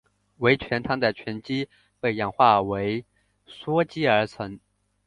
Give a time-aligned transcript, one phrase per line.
[0.37, 1.69] 为醛糖的醛基
[1.99, 3.05] 被氧化为
[3.45, 4.59] 羧基而成。